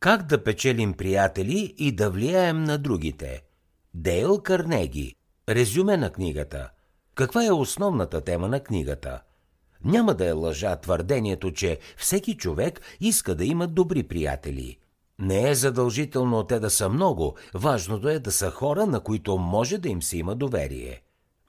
[0.00, 3.42] Как да печелим приятели и да влияем на другите?
[3.94, 5.14] Дейл Карнеги.
[5.48, 6.70] Резюме на книгата.
[7.14, 9.22] Каква е основната тема на книгата?
[9.84, 14.78] Няма да е лъжа твърдението, че всеки човек иска да има добри приятели.
[15.18, 19.78] Не е задължително те да са много, важното е да са хора, на които може
[19.78, 21.02] да им се има доверие.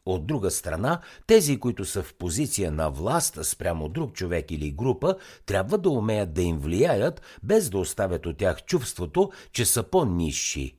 [0.09, 5.15] От друга страна, тези, които са в позиция на власт спрямо друг човек или група,
[5.45, 10.77] трябва да умеят да им влияят, без да оставят от тях чувството, че са по-низши.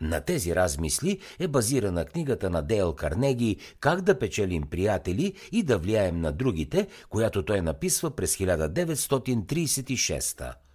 [0.00, 5.78] На тези размисли е базирана книгата на Дейл Карнеги «Как да печелим приятели и да
[5.78, 10.67] влияем на другите», която той написва през 1936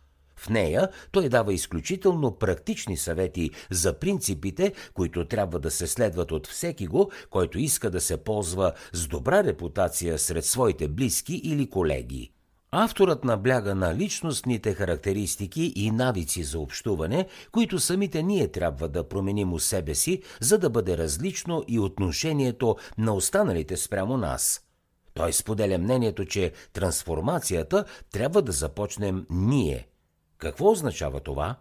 [0.43, 6.47] в нея той дава изключително практични съвети за принципите, които трябва да се следват от
[6.47, 12.31] всеки го, който иска да се ползва с добра репутация сред своите близки или колеги.
[12.71, 19.53] Авторът набляга на личностните характеристики и навици за общуване, които самите ние трябва да променим
[19.53, 24.61] у себе си, за да бъде различно и отношението на останалите спрямо нас.
[25.13, 29.87] Той споделя мнението, че трансформацията трябва да започнем ние–
[30.43, 31.55] какво означава това?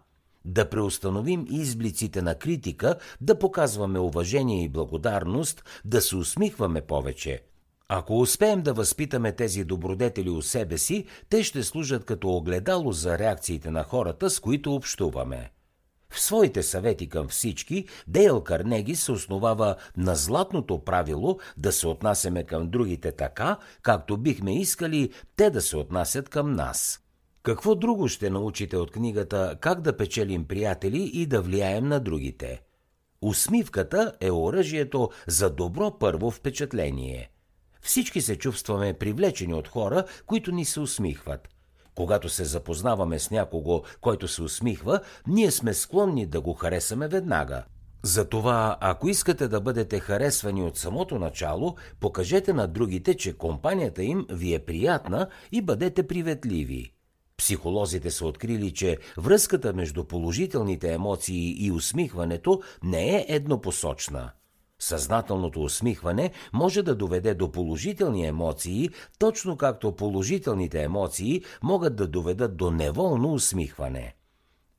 [0.45, 7.43] Да преустановим изблиците на критика, да показваме уважение и благодарност, да се усмихваме повече.
[7.89, 13.17] Ако успеем да възпитаме тези добродетели у себе си, те ще служат като огледало за
[13.17, 15.51] реакциите на хората, с които общуваме.
[16.09, 22.43] В своите съвети към всички, Дейл Карнеги се основава на златното правило да се отнасяме
[22.43, 27.02] към другите така, както бихме искали те да се отнасят към нас.
[27.43, 32.61] Какво друго ще научите от книгата Как да печелим приятели и да влияем на другите?
[33.21, 37.29] Усмивката е оръжието за добро първо впечатление.
[37.81, 41.49] Всички се чувстваме привлечени от хора, които ни се усмихват.
[41.95, 47.63] Когато се запознаваме с някого, който се усмихва, ние сме склонни да го харесаме веднага.
[48.03, 54.25] Затова, ако искате да бъдете харесвани от самото начало, покажете на другите, че компанията им
[54.29, 56.92] ви е приятна и бъдете приветливи.
[57.43, 64.31] Психолозите са открили, че връзката между положителните емоции и усмихването не е еднопосочна.
[64.79, 68.89] Съзнателното усмихване може да доведе до положителни емоции,
[69.19, 74.15] точно както положителните емоции могат да доведат до неволно усмихване.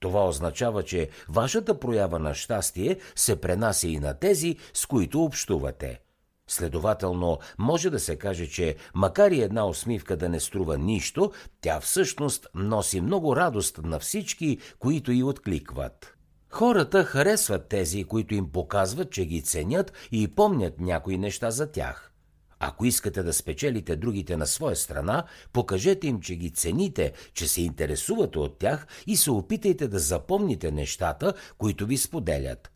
[0.00, 6.00] Това означава, че вашата проява на щастие се пренася и на тези, с които общувате.
[6.48, 11.80] Следователно, може да се каже, че макар и една усмивка да не струва нищо, тя
[11.80, 16.14] всъщност носи много радост на всички, които и откликват.
[16.50, 22.10] Хората харесват тези, които им показват, че ги ценят и помнят някои неща за тях.
[22.58, 27.62] Ако искате да спечелите другите на своя страна, покажете им, че ги цените, че се
[27.62, 32.73] интересувате от тях и се опитайте да запомните нещата, които ви споделят.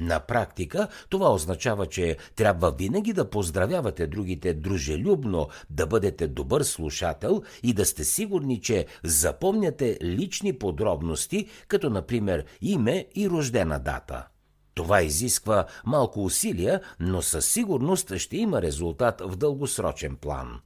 [0.00, 7.42] На практика това означава, че трябва винаги да поздравявате другите дружелюбно, да бъдете добър слушател
[7.62, 14.26] и да сте сигурни, че запомняте лични подробности, като например име и рождена дата.
[14.74, 20.60] Това изисква малко усилия, но със сигурност ще има резултат в дългосрочен план.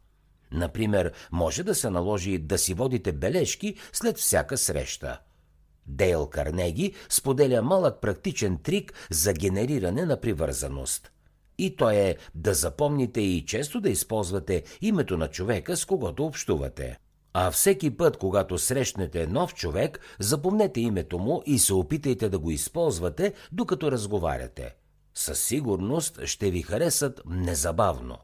[0.53, 5.21] Например, може да се наложи да си водите бележки след всяка среща–
[5.87, 11.11] Дейл Карнеги споделя малък практичен трик за генериране на привързаност.
[11.59, 16.99] И то е да запомните и често да използвате името на човека, с когото общувате.
[17.33, 22.51] А всеки път, когато срещнете нов човек, запомнете името му и се опитайте да го
[22.51, 24.75] използвате, докато разговаряте.
[25.15, 28.19] Със сигурност ще ви харесат незабавно.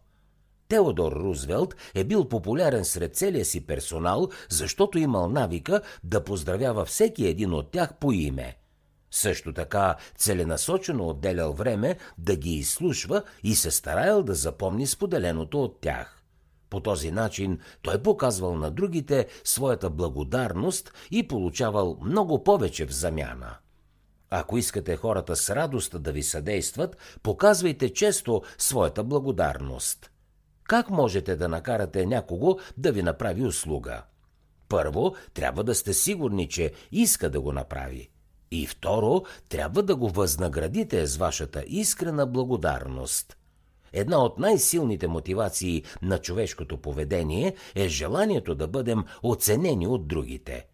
[0.71, 7.27] Теодор Рузвелт е бил популярен сред целия си персонал, защото имал навика да поздравява всеки
[7.27, 8.57] един от тях по име.
[9.11, 15.81] Също така целенасочено отделял време да ги изслушва и се стараял да запомни споделеното от
[15.81, 16.23] тях.
[16.71, 23.57] По този начин той показвал на другите своята благодарност и получавал много повече в замяна.
[24.31, 30.11] Ако искате хората с радост да ви съдействат, показвайте често своята благодарност.
[30.71, 34.03] Как можете да накарате някого да ви направи услуга?
[34.69, 38.11] Първо, трябва да сте сигурни, че иска да го направи.
[38.51, 43.37] И второ, трябва да го възнаградите с вашата искрена благодарност.
[43.93, 50.67] Една от най-силните мотивации на човешкото поведение е желанието да бъдем оценени от другите.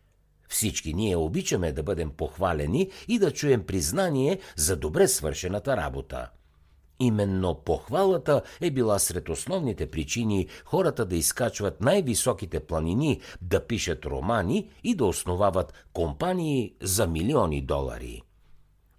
[0.49, 6.29] Всички ние обичаме да бъдем похвалени и да чуем признание за добре свършената работа.
[7.01, 14.71] Именно похвалата е била сред основните причини хората да изкачват най-високите планини, да пишат романи
[14.85, 18.23] и да основават компании за милиони долари.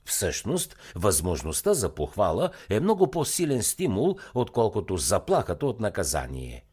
[0.05, 6.63] Всъщност, възможността за похвала е много по-силен стимул, отколкото заплахата от наказание.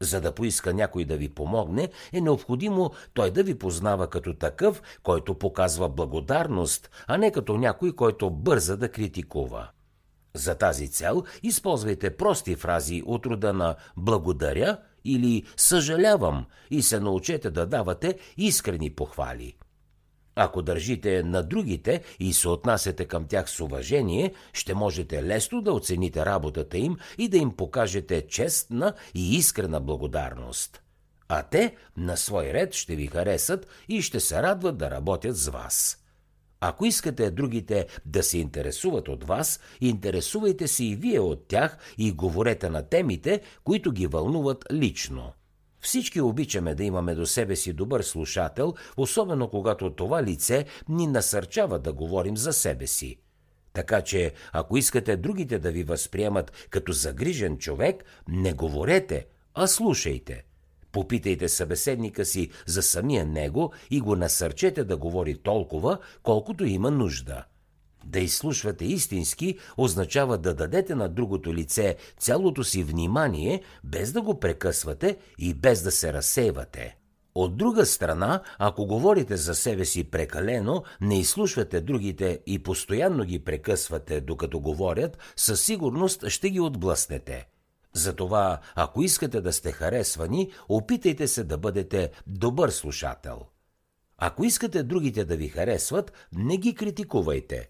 [0.00, 4.82] За да поиска някой да ви помогне, е необходимо той да ви познава като такъв,
[5.02, 9.68] който показва благодарност, а не като някой, който бърза да критикува.
[10.34, 17.50] За тази цел използвайте прости фрази от рода на благодаря или съжалявам и се научете
[17.50, 19.56] да давате искрени похвали.
[20.36, 25.72] Ако държите на другите и се отнасяте към тях с уважение, ще можете лесно да
[25.72, 30.82] оцените работата им и да им покажете честна и искрена благодарност.
[31.28, 35.48] А те на свой ред ще ви харесат и ще се радват да работят с
[35.48, 36.03] вас.
[36.66, 42.12] Ако искате другите да се интересуват от вас, интересувайте се и вие от тях и
[42.12, 45.32] говорете на темите, които ги вълнуват лично.
[45.80, 51.78] Всички обичаме да имаме до себе си добър слушател, особено когато това лице ни насърчава
[51.78, 53.16] да говорим за себе си.
[53.72, 60.44] Така че, ако искате другите да ви възприемат като загрижен човек, не говорете, а слушайте–
[60.94, 67.44] Попитайте събеседника си за самия него и го насърчете да говори толкова, колкото има нужда.
[68.04, 74.40] Да изслушвате истински означава да дадете на другото лице цялото си внимание, без да го
[74.40, 76.96] прекъсвате и без да се разсейвате.
[77.34, 83.38] От друга страна, ако говорите за себе си прекалено, не изслушвате другите и постоянно ги
[83.38, 87.46] прекъсвате докато говорят, със сигурност ще ги отблъснете.
[87.94, 93.40] Затова, ако искате да сте харесвани, опитайте се да бъдете добър слушател.
[94.18, 97.68] Ако искате другите да ви харесват, не ги критикувайте.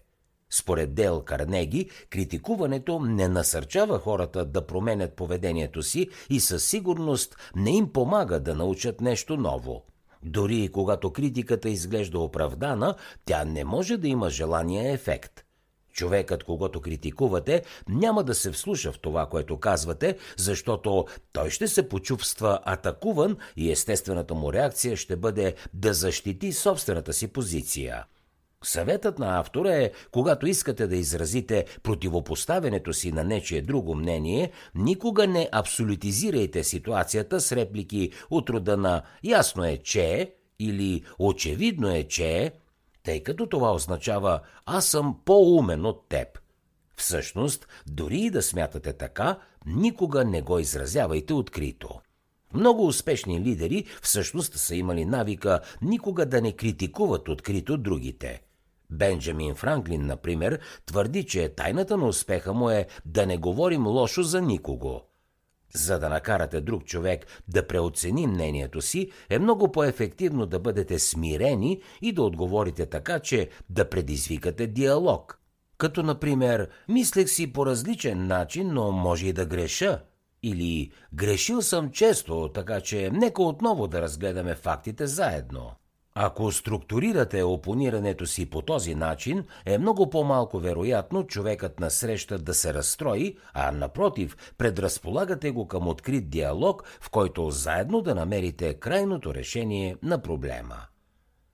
[0.49, 7.71] Според Дел Карнеги, критикуването не насърчава хората да променят поведението си и със сигурност не
[7.71, 9.85] им помага да научат нещо ново.
[10.23, 12.95] Дори и когато критиката изглежда оправдана,
[13.25, 15.44] тя не може да има желания ефект.
[15.95, 21.89] Човекът, когато критикувате, няма да се вслуша в това, което казвате, защото той ще се
[21.89, 28.05] почувства атакуван и естествената му реакция ще бъде да защити собствената си позиция.
[28.63, 35.27] Съветът на автора е, когато искате да изразите противопоставянето си на нечие друго мнение, никога
[35.27, 42.51] не абсолютизирайте ситуацията с реплики от рода на «ясно е, че» или «очевидно е, че»,
[43.05, 46.27] тъй като това означава аз съм по-умен от теб.
[46.95, 51.89] Всъщност, дори и да смятате така, никога не го изразявайте открито.
[52.53, 58.41] Много успешни лидери всъщност са имали навика никога да не критикуват открито другите.
[58.89, 64.41] Бенджамин Франклин, например, твърди, че тайната на успеха му е да не говорим лошо за
[64.41, 65.01] никого–
[65.75, 71.81] за да накарате друг човек да преоцени мнението си, е много по-ефективно да бъдете смирени
[72.01, 75.39] и да отговорите така, че да предизвикате диалог.
[75.77, 80.01] Като, например, мислех си по различен начин, но може и да греша.
[80.43, 85.71] Или грешил съм често, така че нека отново да разгледаме фактите заедно.
[86.17, 92.53] Ако структурирате опонирането си по този начин, е много по-малко вероятно човекът на среща да
[92.53, 99.33] се разстрои, а напротив, предразполагате го към открит диалог, в който заедно да намерите крайното
[99.33, 100.77] решение на проблема.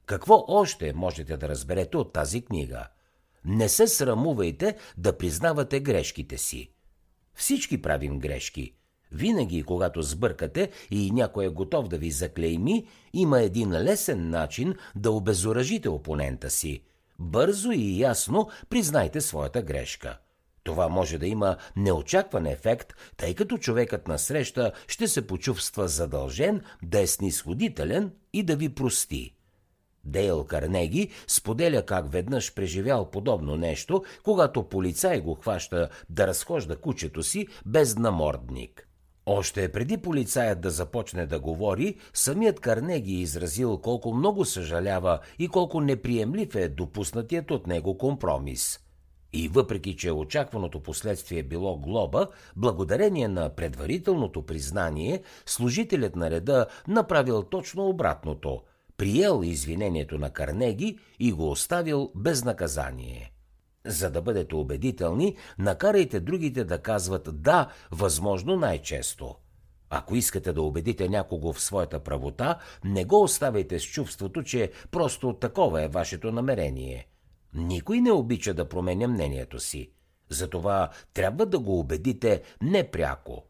[0.06, 2.88] Какво още можете да разберете от тази книга?
[3.46, 6.72] Не се срамувайте да признавате грешките си.
[7.36, 8.74] Всички правим грешки–
[9.12, 15.12] винаги, когато сбъркате и някой е готов да ви заклейми, има един лесен начин да
[15.12, 16.84] обезоръжите опонента си.
[17.20, 20.18] Бързо и ясно признайте своята грешка.
[20.64, 26.62] Това може да има неочакван ефект, тъй като човекът на среща ще се почувства задължен
[26.84, 29.36] да е снисходителен и да ви прости.
[30.04, 37.24] Дейл Карнеги споделя как веднъж преживял подобно нещо, когато полицай го хваща да разхожда кучето
[37.24, 38.88] си без намордник.
[39.26, 45.48] Още преди полицаят да започне да говори, самият Карнеги е изразил колко много съжалява и
[45.48, 48.80] колко неприемлив е допуснатият от него компромис.
[49.34, 57.44] И въпреки, че очакваното последствие било глоба, благодарение на предварителното признание, служителят на реда направил
[57.44, 58.62] точно обратното–
[59.02, 63.32] приел извинението на Карнеги и го оставил без наказание.
[63.86, 69.36] За да бъдете убедителни, накарайте другите да казват да, възможно най-често.
[69.90, 75.34] Ако искате да убедите някого в своята правота, не го оставяйте с чувството, че просто
[75.34, 77.08] такова е вашето намерение.
[77.54, 79.92] Никой не обича да променя мнението си.
[80.30, 83.44] Затова трябва да го убедите непряко.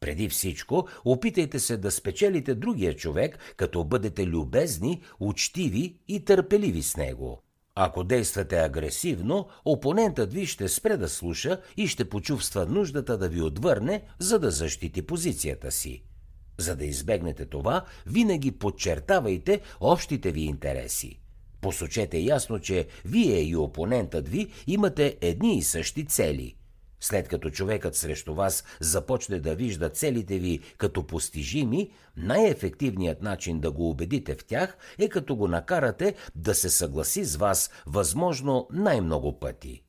[0.00, 6.96] Преди всичко, опитайте се да спечелите другия човек, като бъдете любезни, учтиви и търпеливи с
[6.96, 7.43] него.
[7.76, 13.40] Ако действате агресивно, опонентът ви ще спре да слуша и ще почувства нуждата да ви
[13.40, 16.02] отвърне, за да защити позицията си.
[16.58, 21.20] За да избегнете това, винаги подчертавайте общите ви интереси.
[21.60, 26.54] Посочете ясно, че вие и опонентът ви имате едни и същи цели.
[27.04, 33.70] След като човекът срещу вас започне да вижда целите ви като постижими, най-ефективният начин да
[33.70, 39.38] го убедите в тях е като го накарате да се съгласи с вас възможно най-много
[39.38, 39.82] пъти.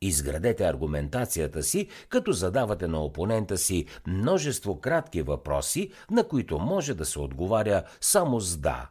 [0.00, 7.04] Изградете аргументацията си, като задавате на опонента си множество кратки въпроси, на които може да
[7.04, 8.90] се отговаря само с да.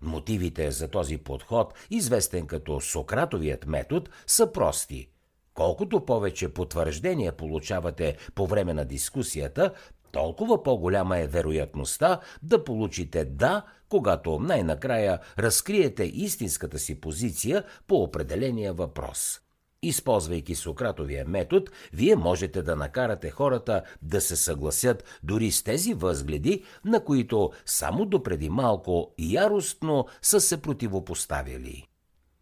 [0.00, 5.11] Мотивите за този подход, известен като Сократовият метод, са прости.
[5.54, 9.72] Колкото повече потвърждения получавате по време на дискусията,
[10.12, 18.72] толкова по-голяма е вероятността да получите да, когато най-накрая разкриете истинската си позиция по определения
[18.72, 19.40] въпрос.
[19.82, 26.64] Използвайки Сократовия метод, вие можете да накарате хората да се съгласят дори с тези възгледи,
[26.84, 31.86] на които само допреди малко яростно са се противопоставили.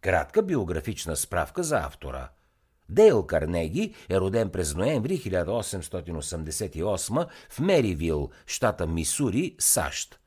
[0.01, 2.29] Кратка биографична справка за автора–
[2.91, 10.19] Дейл Карнеги е роден през ноември 1888 в Меривил, щата Мисури, САЩ.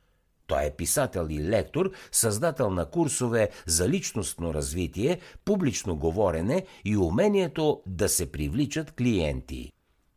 [0.47, 7.83] Той е писател и лектор, създател на курсове за личностно развитие, публично говорене и умението
[7.87, 9.73] да се привличат клиенти.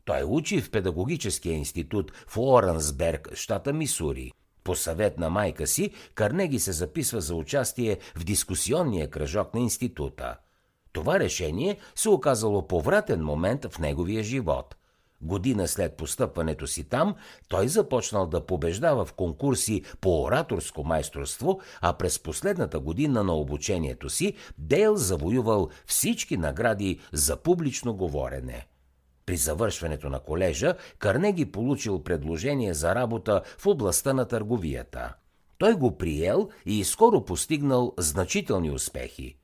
[0.06, 4.32] Той учи в педагогическия институт в Лоренсберг, щата Мисури.
[4.63, 10.38] По съвет на майка си, Карнеги се записва за участие в дискусионния кръжок на института.
[10.98, 14.75] Това решение се оказало повратен момент в неговия живот–
[15.22, 17.16] Година след постъпването си там,
[17.48, 24.10] той започнал да побеждава в конкурси по ораторско майсторство, а през последната година на обучението
[24.10, 28.68] си Дейл завоювал всички награди за публично говорене.
[29.25, 35.13] При завършването на колежа Карнеги получил предложение за работа в областта на търговията.
[35.58, 39.38] Той го приел и скоро постигнал значителни успехи.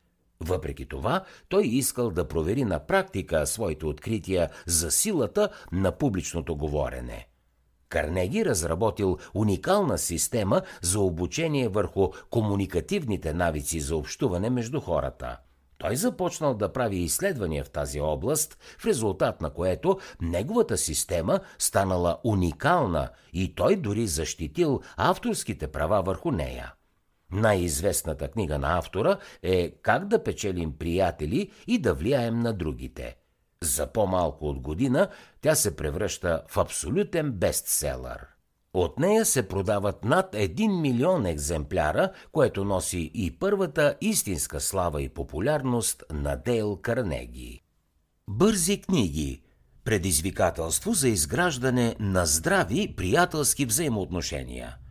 [0.45, 7.27] Въпреки това, той искал да провери на практика своите открития за силата на публичното говорене.
[7.89, 15.37] Карнеги разработил уникална система за обучение върху комуникативните навици за общуване между хората.
[15.77, 22.17] Той започнал да прави изследвания в тази област, в резултат на което неговата система станала
[22.23, 26.73] уникална и той дори защитил авторските права върху нея.
[27.33, 33.15] Най-известната книга на автора е Как да печелим приятели и да влияем на другите.
[33.63, 35.07] За по-малко от година
[35.41, 38.27] тя се превръща в абсолютен бестселър.
[38.73, 45.09] От нея се продават над 1 милион екземпляра, което носи и първата истинска слава и
[45.09, 47.61] популярност на Дейл Карнеги.
[48.29, 49.41] Бързи книги–
[49.85, 54.75] предизвикателство за изграждане на здрави приятелски взаимоотношения–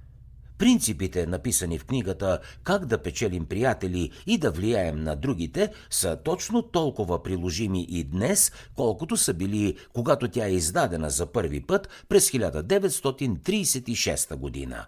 [0.63, 6.63] Принципите, написани в книгата Как да печелим приятели и да влияем на другите, са точно
[6.63, 12.31] толкова приложими и днес, колкото са били, когато тя е издадена за първи път през
[12.31, 14.87] 1936 година.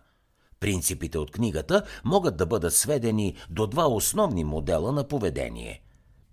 [0.60, 5.82] Принципите от книгата могат да бъдат сведени до два основни модела на поведение.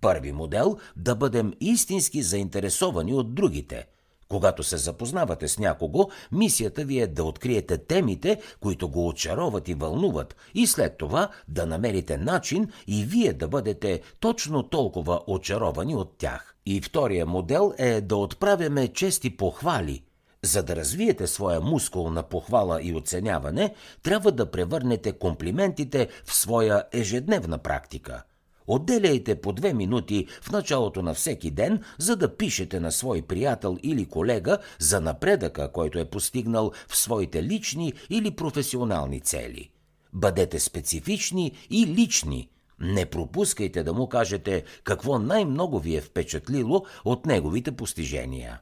[0.00, 3.86] Първи модел– да бъдем истински заинтересовани от другите–
[4.32, 9.74] когато се запознавате с някого, мисията ви е да откриете темите, които го очароват и
[9.74, 16.18] вълнуват, и след това да намерите начин и вие да бъдете точно толкова очаровани от
[16.18, 16.54] тях.
[16.66, 20.02] И втория модел е да отправяме чести похвали.
[20.42, 26.84] За да развиете своя мускул на похвала и оценяване, трябва да превърнете комплиментите в своя
[26.92, 28.22] ежедневна практика–
[28.66, 33.78] Отделяйте по две минути в началото на всеки ден, за да пишете на свой приятел
[33.82, 39.70] или колега за напредъка, който е постигнал в своите лични или професионални цели.
[40.12, 42.48] Бъдете специфични и лични.
[42.80, 48.60] Не пропускайте да му кажете какво най-много ви е впечатлило от неговите постижения.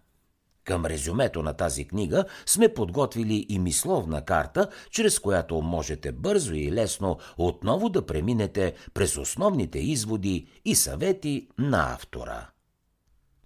[0.71, 6.73] Към резюмето на тази книга сме подготвили и мисловна карта, чрез която можете бързо и
[6.73, 12.47] лесно отново да преминете през основните изводи и съвети на автора.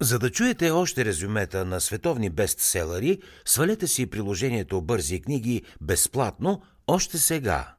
[0.01, 7.19] За да чуете още резюмета на световни бестселери, свалете си приложението Бързи книги безплатно още
[7.19, 7.75] сега.